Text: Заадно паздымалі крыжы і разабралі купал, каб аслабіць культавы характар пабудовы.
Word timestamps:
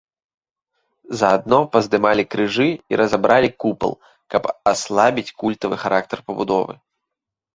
Заадно 1.19 1.59
паздымалі 1.73 2.23
крыжы 2.35 2.67
і 2.93 2.99
разабралі 3.01 3.49
купал, 3.63 3.93
каб 4.35 4.43
аслабіць 4.71 5.35
культавы 5.43 5.75
характар 5.83 6.19
пабудовы. 6.31 6.73